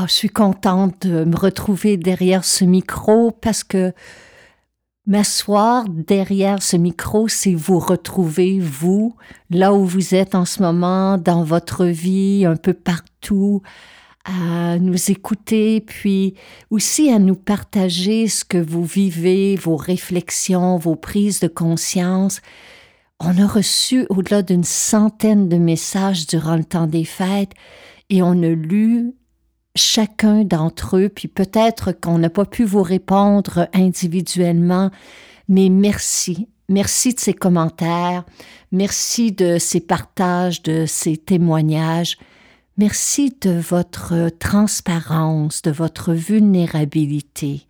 [0.00, 3.92] Oh, je suis contente de me retrouver derrière ce micro parce que
[5.06, 9.16] m'asseoir derrière ce micro, c'est vous retrouver, vous,
[9.50, 13.62] là où vous êtes en ce moment, dans votre vie, un peu partout,
[14.24, 16.34] à nous écouter, puis
[16.70, 22.40] aussi à nous partager ce que vous vivez, vos réflexions, vos prises de conscience.
[23.18, 27.52] On a reçu au-delà d'une centaine de messages durant le temps des fêtes
[28.08, 29.14] et on a lu
[29.76, 34.90] chacun d'entre eux, puis peut-être qu'on n'a pas pu vous répondre individuellement,
[35.48, 36.48] mais merci.
[36.68, 38.24] Merci de ces commentaires,
[38.70, 42.16] merci de ces partages, de ces témoignages,
[42.76, 47.66] merci de votre transparence, de votre vulnérabilité.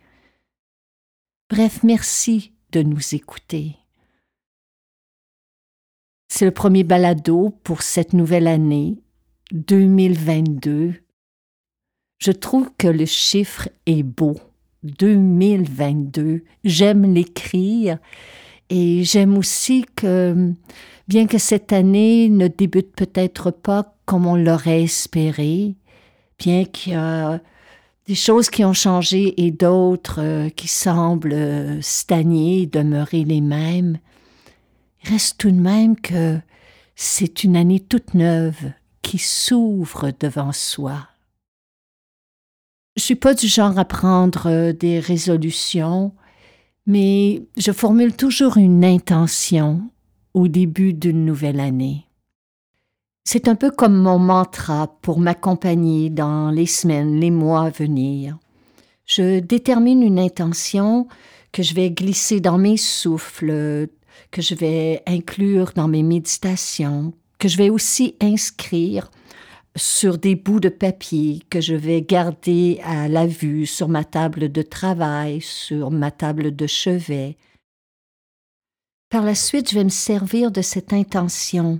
[1.49, 3.75] Bref, merci de nous écouter.
[6.27, 9.01] C'est le premier balado pour cette nouvelle année
[9.51, 10.93] 2022
[12.21, 14.37] je trouve que le chiffre est beau.
[14.83, 16.43] 2022.
[16.63, 17.97] J'aime l'écrire
[18.69, 20.53] et j'aime aussi que,
[21.07, 25.75] bien que cette année ne débute peut-être pas comme on l'aurait espéré,
[26.39, 27.39] bien qu'il y a
[28.07, 33.99] des choses qui ont changé et d'autres euh, qui semblent euh, stagner, demeurer les mêmes,
[35.03, 36.39] il reste tout de même que
[36.95, 38.71] c'est une année toute neuve
[39.01, 41.10] qui s'ouvre devant soi.
[42.97, 46.11] Je suis pas du genre à prendre euh, des résolutions,
[46.85, 49.81] mais je formule toujours une intention
[50.33, 52.05] au début d'une nouvelle année.
[53.23, 58.37] C'est un peu comme mon mantra pour m'accompagner dans les semaines, les mois à venir.
[59.05, 61.07] Je détermine une intention
[61.53, 63.87] que je vais glisser dans mes souffles,
[64.31, 69.09] que je vais inclure dans mes méditations, que je vais aussi inscrire
[69.75, 74.51] sur des bouts de papier que je vais garder à la vue sur ma table
[74.51, 77.37] de travail, sur ma table de chevet.
[79.09, 81.79] Par la suite, je vais me servir de cette intention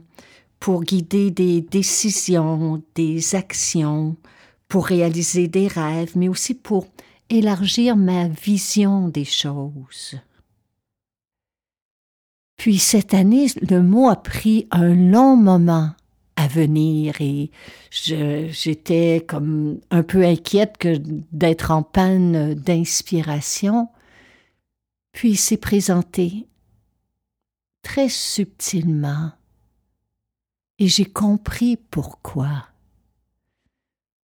[0.59, 4.15] pour guider des décisions, des actions,
[4.67, 6.87] pour réaliser des rêves, mais aussi pour
[7.29, 10.15] élargir ma vision des choses.
[12.57, 15.91] Puis cette année, le mot a pris un long moment
[16.41, 17.51] à venir et
[17.91, 20.97] j'étais comme un peu inquiète que
[21.31, 23.89] d'être en panne d'inspiration.
[25.11, 26.47] Puis il s'est présenté
[27.83, 29.31] très subtilement
[30.79, 32.67] et j'ai compris pourquoi.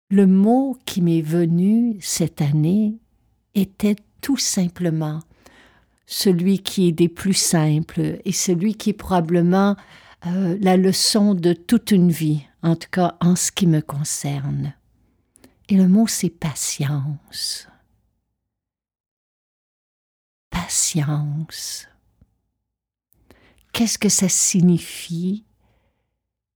[0.10, 2.96] Le mot qui m'est venu cette année
[3.54, 5.20] était tout simplement
[6.08, 9.76] celui qui est des plus simples et celui qui est probablement
[10.26, 14.74] euh, la leçon de toute une vie, en tout cas en ce qui me concerne.
[15.70, 17.68] Et le mot, c'est patience.
[20.50, 21.88] Patience.
[23.74, 25.46] Qu'est-ce que ça signifie,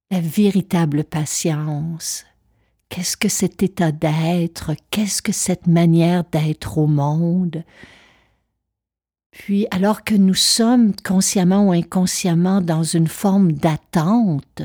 [0.10, 2.26] la véritable patience?
[2.90, 4.72] Qu'est-ce que cet état d'être?
[4.90, 7.64] Qu'est-ce que cette manière d'être au monde?
[9.32, 14.62] Puis, alors que nous sommes consciemment ou inconsciemment dans une forme d'attente,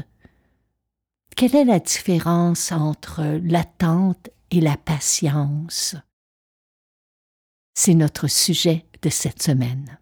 [1.36, 5.94] quelle est la différence entre l'attente et la patience?
[7.74, 9.98] C'est notre sujet de cette semaine.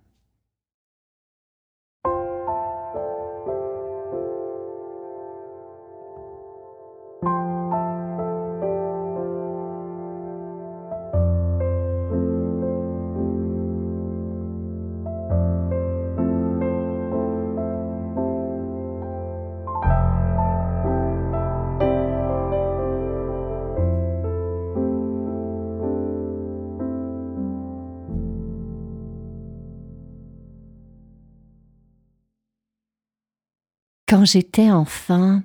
[34.14, 35.42] Quand j'étais enfant,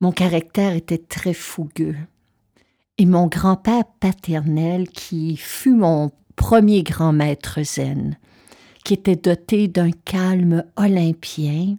[0.00, 1.94] mon caractère était très fougueux.
[2.98, 8.18] Et mon grand-père paternel, qui fut mon premier grand maître zen,
[8.84, 11.76] qui était doté d'un calme olympien,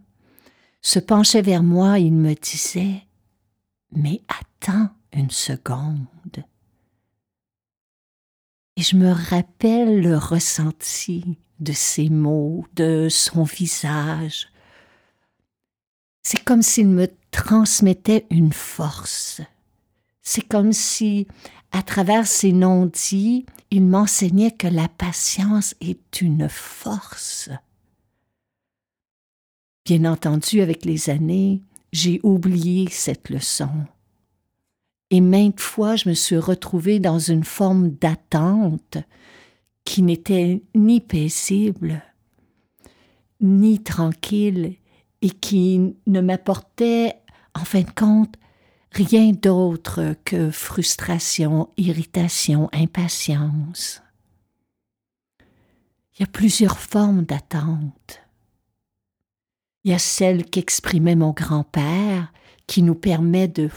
[0.82, 3.02] se penchait vers moi et il me disait
[3.94, 6.08] Mais attends une seconde.
[8.78, 14.48] Et je me rappelle le ressenti de ses mots, de son visage.
[16.24, 19.42] C'est comme s'il me transmettait une force.
[20.22, 21.28] C'est comme si,
[21.72, 27.50] à travers ses non-dits, il m'enseignait que la patience est une force.
[29.86, 31.62] Bien entendu, avec les années,
[31.92, 33.70] j'ai oublié cette leçon.
[35.10, 38.98] Et maintes fois, je me suis retrouvée dans une forme d'attente
[39.84, 42.02] qui n'était ni paisible,
[43.42, 44.78] ni tranquille,
[45.24, 47.16] et qui ne m'apportait,
[47.56, 48.36] en fin de compte,
[48.92, 54.04] rien d'autre que frustration, irritation, impatience.
[56.14, 58.22] Il y a plusieurs formes d'attente.
[59.86, 62.32] Il y a celle qu'exprimait mon grand-père,
[62.68, 63.70] qui nous permet de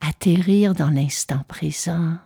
[0.00, 2.16] atterrir dans l'instant présent,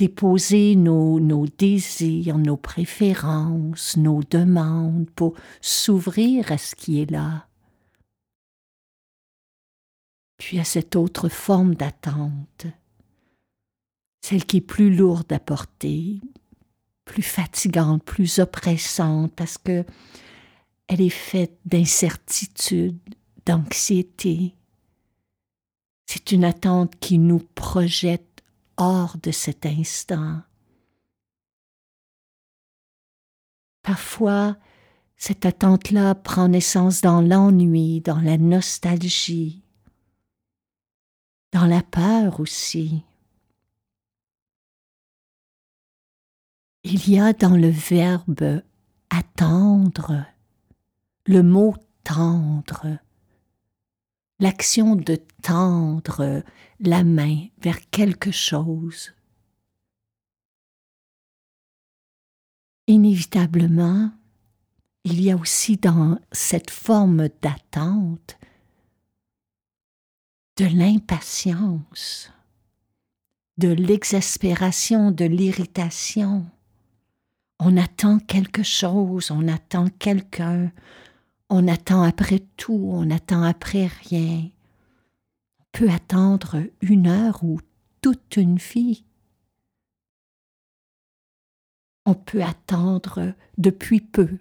[0.00, 7.46] déposer nos, désirs, nos préférences, nos demandes pour s'ouvrir à ce qui est là.
[10.38, 12.66] Puis à cette autre forme d'attente,
[14.22, 16.18] celle qui est plus lourde à porter,
[17.04, 19.84] plus fatigante, plus oppressante, parce que
[20.86, 22.98] elle est faite d'incertitude,
[23.44, 24.54] d'anxiété.
[26.06, 28.29] C'est une attente qui nous projette
[28.80, 30.42] hors de cet instant.
[33.82, 34.56] Parfois,
[35.16, 39.62] cette attente-là prend naissance dans l'ennui, dans la nostalgie,
[41.52, 43.04] dans la peur aussi.
[46.84, 48.62] Il y a dans le verbe
[49.10, 50.24] attendre
[51.26, 52.98] le mot tendre,
[54.40, 56.42] l'action de tendre
[56.80, 59.12] la main vers quelque chose.
[62.86, 64.10] Inévitablement,
[65.04, 68.38] il y a aussi dans cette forme d'attente
[70.56, 72.32] de l'impatience,
[73.56, 76.46] de l'exaspération, de l'irritation.
[77.60, 80.72] On attend quelque chose, on attend quelqu'un,
[81.50, 84.48] on attend après tout, on attend après rien.
[85.58, 87.60] On peut attendre une heure ou
[88.00, 89.04] toute une vie.
[92.06, 94.38] On peut attendre depuis peu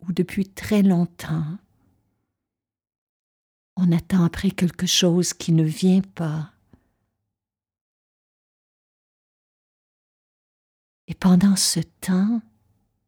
[0.00, 1.58] ou depuis très longtemps.
[3.76, 6.52] On attend après quelque chose qui ne vient pas.
[11.08, 12.42] Et pendant ce temps,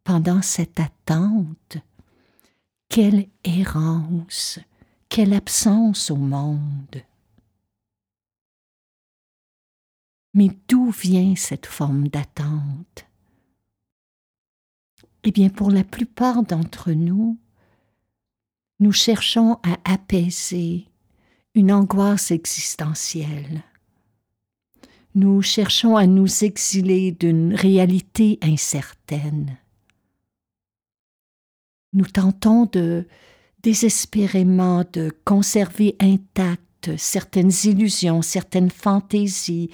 [0.03, 1.79] pendant cette attente,
[2.89, 4.59] quelle errance,
[5.09, 7.03] quelle absence au monde.
[10.35, 13.07] Mais d'où vient cette forme d'attente?
[15.23, 17.39] Eh bien, pour la plupart d'entre nous,
[18.81, 20.87] nous cherchons à apaiser
[21.55, 23.63] une angoisse existentielle.
[25.15, 29.57] Nous cherchons à nous exiler d'une réalité incertaine
[31.95, 33.07] nous tentons de
[33.63, 39.71] désespérément de conserver intactes certaines illusions, certaines fantaisies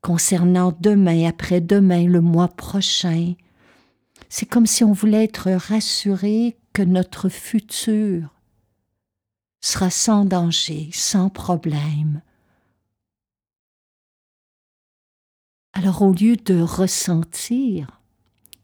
[0.00, 3.34] concernant demain, après-demain, le mois prochain.
[4.28, 8.34] C'est comme si on voulait être rassuré que notre futur
[9.60, 12.22] sera sans danger, sans problème.
[15.72, 18.00] Alors au lieu de ressentir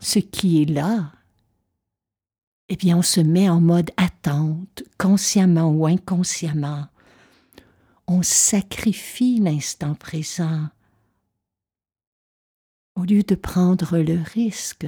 [0.01, 1.13] ce qui est là,
[2.69, 6.87] eh bien, on se met en mode attente, consciemment ou inconsciemment.
[8.07, 10.69] On sacrifie l'instant présent
[12.97, 14.87] au lieu de prendre le risque,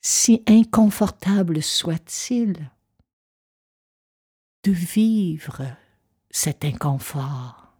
[0.00, 2.70] si inconfortable soit-il,
[4.64, 5.62] de vivre
[6.30, 7.74] cet inconfort.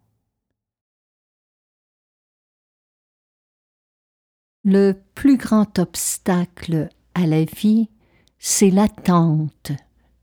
[4.64, 7.88] Le plus grand obstacle à la vie
[8.38, 9.72] c'est l'attente,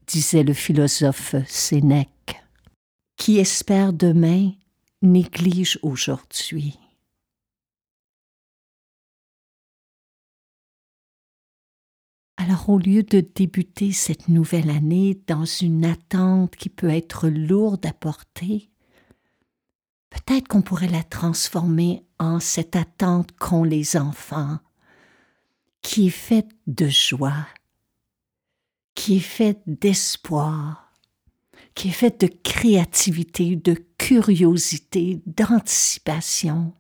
[0.08, 2.10] disait le philosophe Sénèque.
[3.16, 4.52] Qui espère demain
[5.02, 6.80] néglige aujourd'hui.
[12.38, 17.86] Alors au lieu de débuter cette nouvelle année dans une attente qui peut être lourde
[17.86, 18.70] à porter,
[20.10, 24.60] peut-être qu'on pourrait la transformer en cette attente qu'ont les enfants,
[25.82, 27.48] qui est faite de joie,
[28.96, 30.94] qui est faite d'espoir,
[31.76, 36.74] qui est faite de créativité, de curiosité, d'anticipation.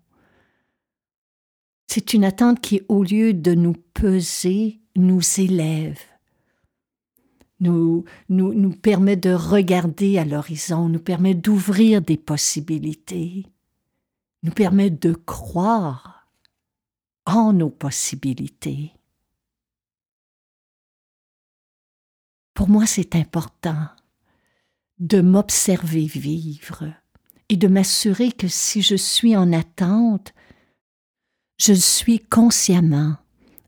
[1.88, 6.00] C'est une attente qui, au lieu de nous peser, nous élève,
[7.60, 13.46] nous, nous, nous permet de regarder à l'horizon, nous permet d'ouvrir des possibilités,
[14.44, 16.28] nous permet de croire
[17.26, 18.92] en nos possibilités.
[22.54, 23.88] Pour moi, c'est important
[25.00, 26.94] de m'observer vivre
[27.50, 30.34] et de m'assurer que si je suis en attente,
[31.58, 33.16] je suis consciemment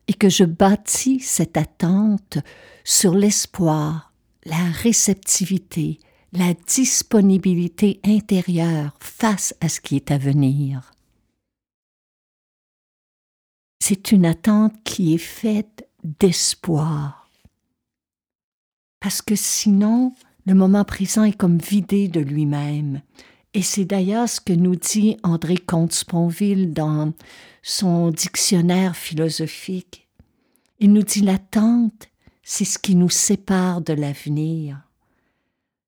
[0.08, 2.38] et que je bâtis cette attente
[2.84, 4.12] sur l'espoir,
[4.44, 5.98] la réceptivité,
[6.32, 10.92] la disponibilité intérieure face à ce qui est à venir.
[13.80, 17.25] C'est une attente qui est faite d'espoir.
[19.06, 20.12] Parce que sinon,
[20.46, 23.02] le moment présent est comme vidé de lui-même.
[23.54, 27.12] Et c'est d'ailleurs ce que nous dit André Comte-Sponville dans
[27.62, 30.08] son dictionnaire philosophique.
[30.80, 32.08] Il nous dit l'attente,
[32.42, 34.82] c'est ce qui nous sépare de l'avenir.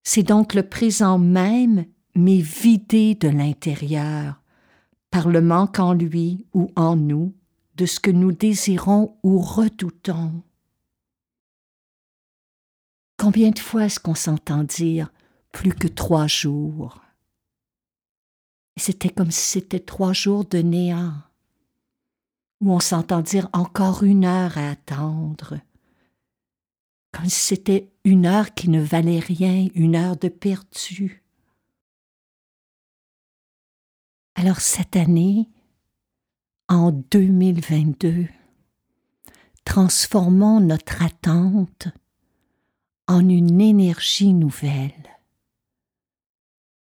[0.04, 4.40] C'est donc le présent même, mais vidé de l'intérieur,
[5.10, 7.34] par le manque en lui ou en nous
[7.75, 10.44] de ce que nous désirons ou redoutons.
[13.18, 15.12] Combien de fois est-ce qu'on s'entend dire
[15.50, 17.02] plus que trois jours
[18.76, 21.14] C'était comme si c'était trois jours de néant
[22.60, 25.58] où on s'entend dire encore une heure à attendre,
[27.12, 31.25] comme si c'était une heure qui ne valait rien, une heure de perdu.
[34.37, 35.48] Alors cette année,
[36.68, 38.28] en 2022,
[39.64, 41.88] transformons notre attente
[43.09, 44.93] en une énergie nouvelle,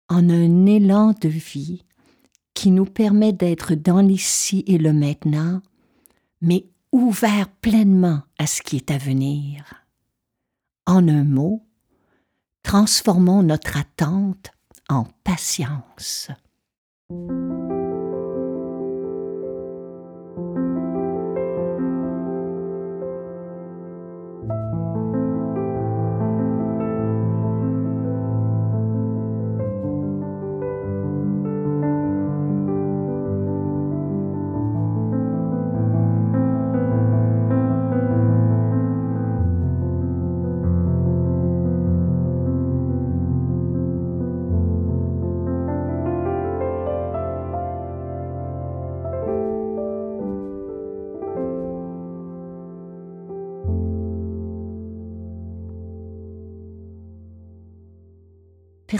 [0.09, 1.85] en un élan de vie
[2.53, 5.63] qui nous permet d'être dans l'ici et le maintenant,
[6.43, 9.87] mais ouvert pleinement à ce qui est à venir.
[10.87, 11.67] En un mot,
[12.63, 14.51] transformons notre attente
[14.91, 16.29] en patience.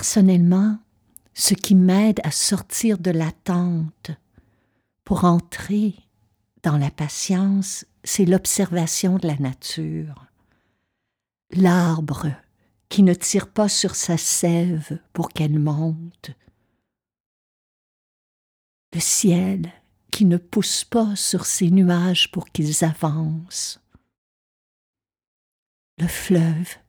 [0.03, 0.81] Personnellement,
[1.33, 4.11] ce qui m'aide à sortir de l'attente
[5.05, 5.95] pour entrer
[6.65, 10.27] dans la patience, c'est l'observation de la nature.
[11.53, 12.35] L'arbre
[12.89, 16.33] qui ne tire pas sur sa sève pour qu'elle monte.
[18.93, 19.71] Le ciel
[20.11, 23.81] qui ne pousse pas sur ses nuages pour qu'ils avancent.
[25.99, 26.82] Le fleuve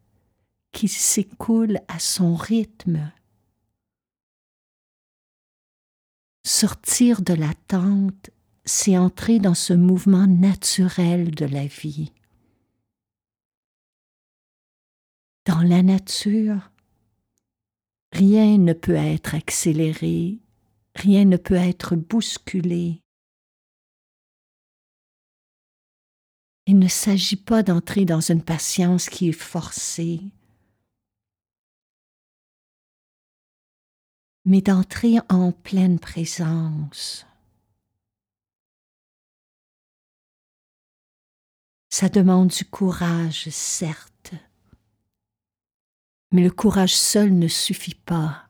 [0.73, 3.11] qui s'écoule à son rythme.
[6.45, 8.31] Sortir de l'attente,
[8.65, 12.11] c'est entrer dans ce mouvement naturel de la vie.
[15.45, 16.71] Dans la nature,
[18.11, 20.39] rien ne peut être accéléré,
[20.95, 23.01] rien ne peut être bousculé.
[26.65, 30.21] Il ne s'agit pas d'entrer dans une patience qui est forcée,
[34.45, 37.25] mais d'entrer en pleine présence.
[41.89, 44.33] Ça demande du courage, certes,
[46.31, 48.47] mais le courage seul ne suffit pas.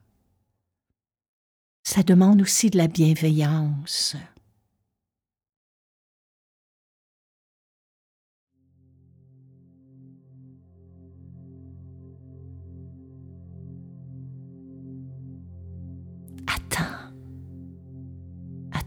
[1.84, 4.16] Ça demande aussi de la bienveillance.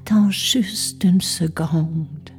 [0.08, 2.30] Attends juste une seconde.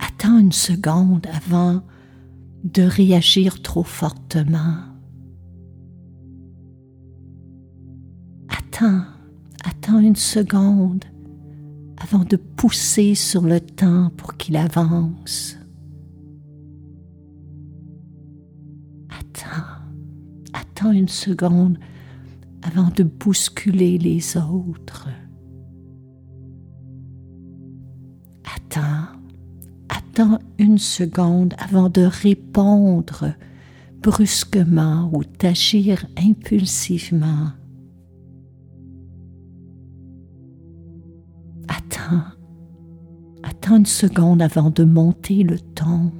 [0.00, 1.82] Attends une seconde avant
[2.62, 4.80] de réagir trop fortement.
[8.50, 9.00] Attends,
[9.64, 11.06] attends une seconde
[11.96, 15.56] avant de pousser sur le temps pour qu'il avance.
[19.08, 19.64] Attends,
[20.52, 21.78] attends une seconde
[22.68, 25.08] avant de bousculer les autres.
[28.56, 29.06] Attends,
[29.88, 33.32] attends une seconde avant de répondre
[34.02, 37.52] brusquement ou d'agir impulsivement.
[41.68, 42.24] Attends,
[43.42, 46.12] attends une seconde avant de monter le ton.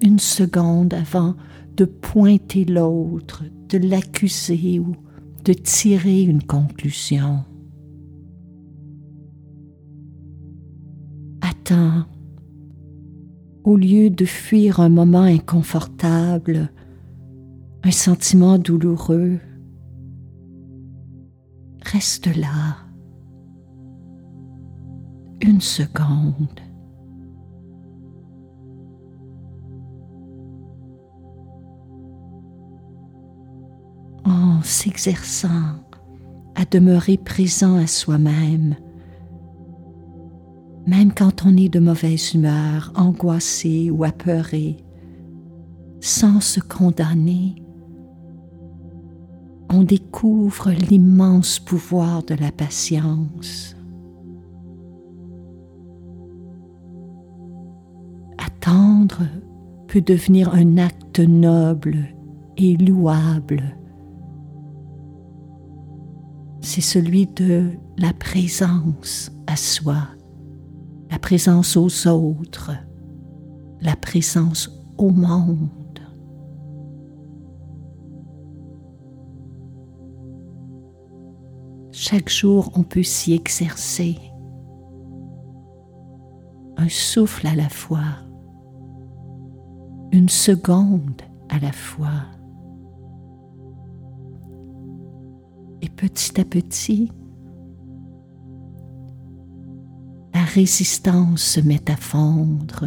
[0.00, 1.34] Une seconde avant
[1.76, 4.96] de pointer l'autre, de l'accuser ou
[5.44, 7.44] de tirer une conclusion.
[11.40, 12.04] Attends,
[13.64, 16.70] au lieu de fuir un moment inconfortable,
[17.84, 19.38] un sentiment douloureux,
[21.82, 22.78] reste là
[25.40, 26.65] une seconde.
[34.56, 35.74] En s'exerçant
[36.54, 38.76] à demeurer présent à soi-même,
[40.86, 44.78] même quand on est de mauvaise humeur, angoissé ou apeuré,
[46.00, 47.56] sans se condamner,
[49.68, 53.76] on découvre l'immense pouvoir de la patience.
[58.38, 59.22] Attendre
[59.88, 61.98] peut devenir un acte noble
[62.56, 63.76] et louable
[66.66, 70.08] c'est celui de la présence à soi,
[71.12, 72.72] la présence aux autres,
[73.80, 76.00] la présence au monde.
[81.92, 84.18] Chaque jour, on peut s'y exercer.
[86.76, 88.26] Un souffle à la fois,
[90.10, 92.35] une seconde à la fois.
[95.86, 97.12] Et petit à petit,
[100.34, 102.86] la résistance se met à fondre.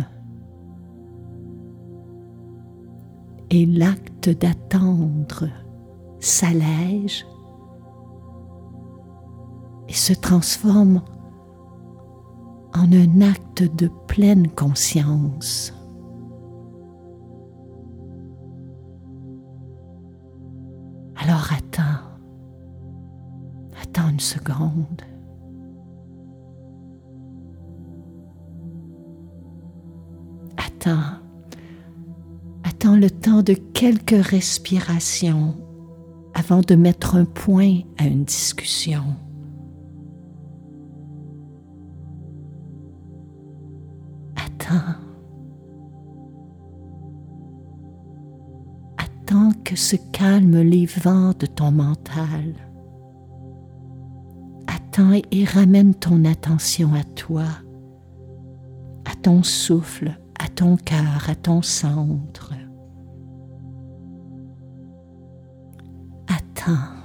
[3.51, 5.47] Et l'acte d'attendre
[6.19, 7.25] s'allège
[9.87, 11.01] et se transforme
[12.73, 15.73] en un acte de pleine conscience.
[30.57, 31.19] Attends.
[32.63, 35.55] Attends le temps de quelques respirations
[36.33, 39.03] avant de mettre un point à une discussion.
[44.35, 44.95] Attends.
[48.97, 52.53] Attends que se calment les vents de ton mental
[55.31, 57.45] et ramène ton attention à toi,
[59.05, 62.53] à ton souffle, à ton cœur, à ton centre.
[66.27, 66.95] Attends.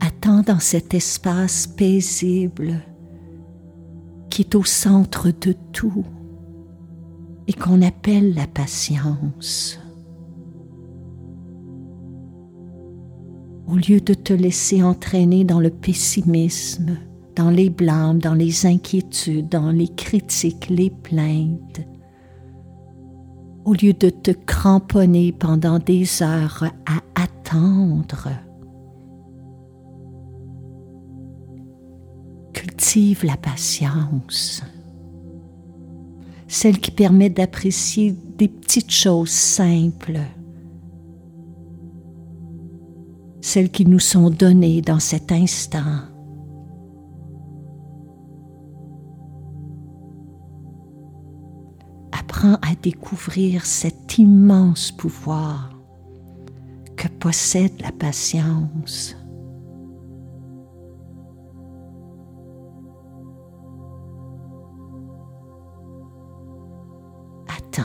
[0.00, 2.80] Attends dans cet espace paisible
[4.30, 6.04] qui est au centre de tout
[7.46, 9.78] et qu'on appelle la patience.
[13.72, 16.98] Au lieu de te laisser entraîner dans le pessimisme,
[17.34, 21.80] dans les blâmes, dans les inquiétudes, dans les critiques, les plaintes,
[23.64, 28.28] au lieu de te cramponner pendant des heures à attendre,
[32.52, 34.62] cultive la patience,
[36.46, 40.20] celle qui permet d'apprécier des petites choses simples
[43.42, 46.06] celles qui nous sont données dans cet instant.
[52.12, 55.70] Apprends à découvrir cet immense pouvoir
[56.96, 59.16] que possède la patience.
[67.48, 67.82] Attends.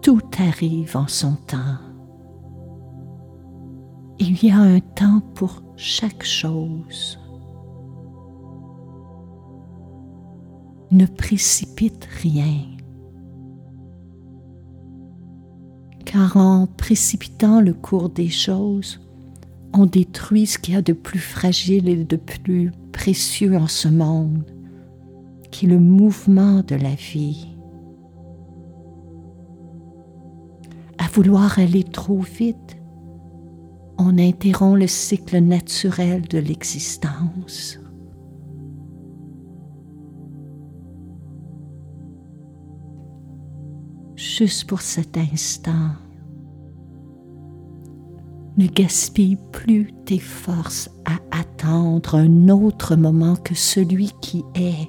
[0.00, 1.89] Tout arrive en son temps
[4.22, 7.18] Il y a un temps pour chaque chose.
[10.90, 12.66] Ne précipite rien.
[16.04, 19.00] Car en précipitant le cours des choses,
[19.72, 23.88] on détruit ce qu'il y a de plus fragile et de plus précieux en ce
[23.88, 24.44] monde,
[25.50, 27.48] qui est le mouvement de la vie.
[30.98, 32.76] À vouloir aller trop vite,
[34.02, 37.78] on interrompt le cycle naturel de l'existence.
[44.16, 45.92] Juste pour cet instant,
[48.56, 54.88] ne gaspille plus tes forces à attendre un autre moment que celui qui est.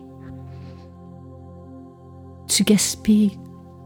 [2.48, 3.38] Tu gaspilles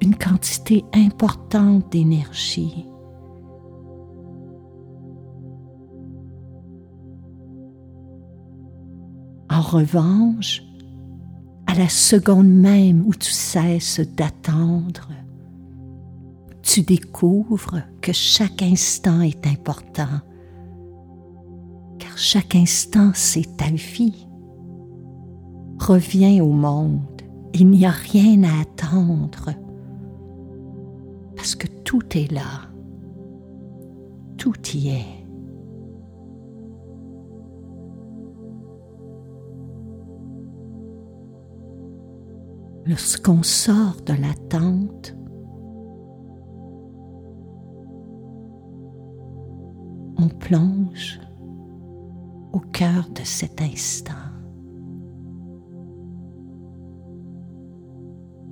[0.01, 2.85] une quantité importante d'énergie.
[9.55, 10.63] En revanche,
[11.65, 15.07] à la seconde même où tu cesses d'attendre,
[16.61, 20.19] tu découvres que chaque instant est important,
[21.99, 24.27] car chaque instant c'est ta vie.
[25.79, 27.21] Reviens au monde,
[27.53, 29.51] il n'y a rien à attendre,
[31.37, 32.69] parce que tout est là,
[34.37, 35.24] tout y est.
[42.87, 45.15] Lorsqu'on sort de l'attente,
[50.19, 51.19] on plonge
[52.53, 54.13] au cœur de cet instant.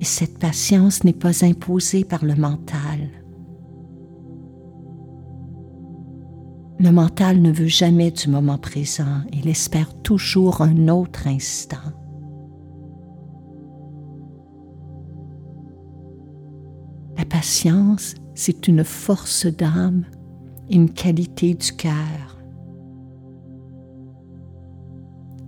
[0.01, 3.09] Et cette patience n'est pas imposée par le mental.
[6.79, 12.02] Le mental ne veut jamais du moment présent, il espère toujours un autre instant.
[17.43, 20.05] Patience, c'est une force d'âme
[20.69, 22.37] une qualité du cœur.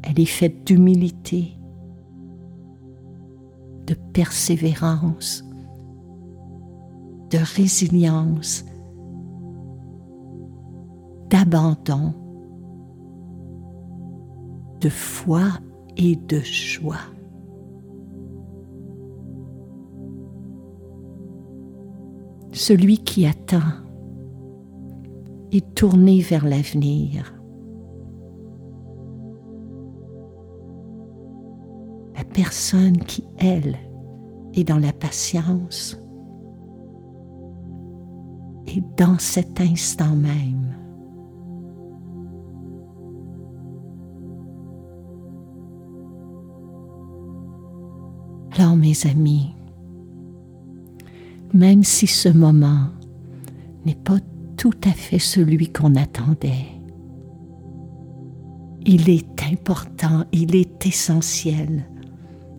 [0.03, 1.58] Elle est faite d'humilité,
[3.88, 5.45] de persévérance,
[7.29, 8.65] de résilience,
[11.29, 12.13] d'abandon,
[14.81, 15.47] de foi
[15.95, 17.14] et de joie.
[22.56, 23.60] Celui qui attend
[25.52, 27.34] et tourner vers l'avenir.
[32.15, 33.78] La personne qui, elle,
[34.54, 36.00] est dans la patience
[38.68, 40.78] et dans cet instant même.
[48.58, 49.54] Alors mes amis,
[51.56, 52.89] même si ce moment
[53.86, 54.18] n'est pas
[54.58, 56.68] tout à fait celui qu'on attendait.
[58.86, 61.86] Il est important, il est essentiel,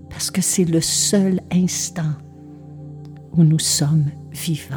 [0.08, 2.14] parce que c'est le seul instant
[3.34, 4.76] où nous sommes vivants.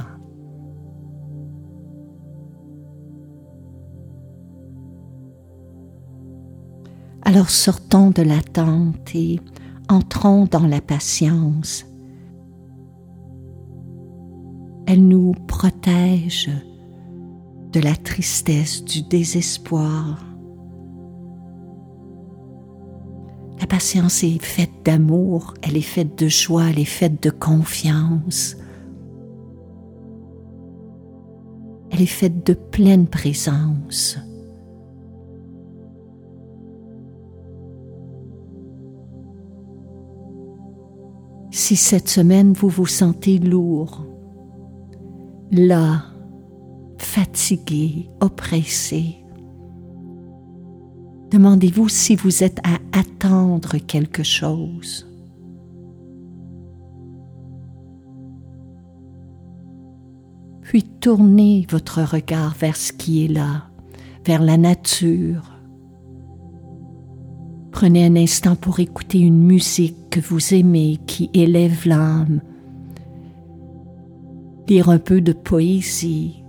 [7.21, 9.39] Alors sortons de l'attente et
[9.87, 11.88] entrons dans la patience.
[14.91, 16.49] Elle nous protège
[17.71, 20.25] de la tristesse, du désespoir.
[23.59, 28.57] La patience est faite d'amour, elle est faite de joie, elle est faite de confiance.
[31.91, 34.17] Elle est faite de pleine présence.
[41.51, 44.08] Si cette semaine vous vous sentez lourd,
[45.51, 46.05] là,
[46.97, 49.15] fatigué, oppressé.
[51.31, 55.05] Demandez-vous si vous êtes à attendre quelque chose.
[60.63, 63.69] Puis tournez votre regard vers ce qui est là,
[64.25, 65.55] vers la nature.
[67.71, 72.41] Prenez un instant pour écouter une musique que vous aimez, qui élève l'âme.
[74.69, 76.43] Lire un peu de poésie,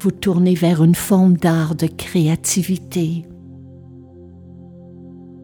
[0.00, 3.26] vous tournez vers une forme d'art, de créativité.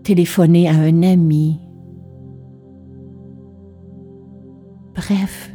[0.05, 1.61] Téléphonez à un ami.
[4.95, 5.53] Bref,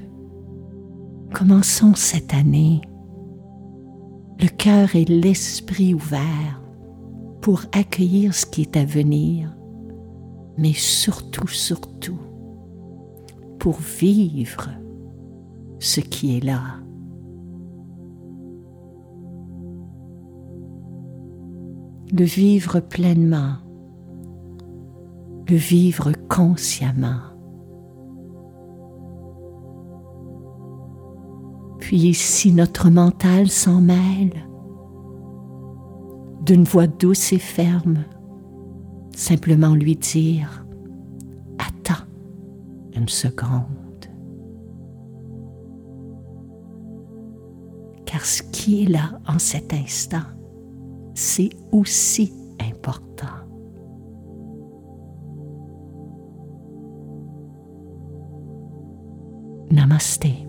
[1.34, 2.82] commençons cette année
[4.40, 6.62] le cœur et l'esprit ouverts
[7.42, 9.58] pour accueillir ce qui est à venir,
[10.56, 12.20] mais surtout, surtout,
[13.60, 14.70] pour vivre
[15.80, 16.62] ce qui est là.
[22.12, 23.56] Le vivre pleinement,
[25.50, 27.20] le vivre consciemment.
[31.80, 34.48] Puis si notre mental s'en mêle,
[36.46, 38.06] d'une voix douce et ferme,
[39.14, 40.67] simplement lui dire
[43.06, 44.06] seconde.
[48.06, 50.26] Car ce qui est là en cet instant,
[51.14, 53.28] c'est aussi important.
[59.70, 60.47] Namaste.